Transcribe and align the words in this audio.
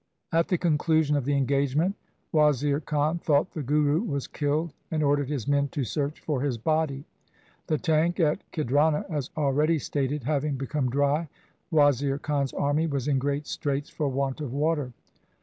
At 0.31 0.47
the 0.47 0.57
conclusion 0.57 1.15
of 1.15 1.25
the 1.25 1.37
engagement 1.37 1.95
Wazir 2.31 2.79
Khan 2.79 3.19
thought 3.19 3.51
the 3.53 3.61
Guru 3.61 4.01
was 4.01 4.25
killed, 4.25 4.73
and 4.89 5.03
ordered 5.03 5.29
his 5.29 5.47
men 5.47 5.67
to 5.67 5.83
search 5.83 6.19
for 6.21 6.41
his 6.41 6.57
body. 6.57 7.05
The 7.67 7.77
tank 7.77 8.19
at 8.19 8.41
Khidrana, 8.51 9.05
as 9.11 9.29
already 9.37 9.77
stated, 9.77 10.23
having 10.23 10.55
become 10.57 10.89
dry, 10.89 11.29
Wazir 11.69 12.17
Khan's 12.17 12.51
army 12.51 12.87
was 12.87 13.07
in 13.07 13.19
great 13.19 13.45
straits 13.45 13.91
for 13.91 14.07
want 14.09 14.41
of 14.41 14.51
water. 14.51 14.91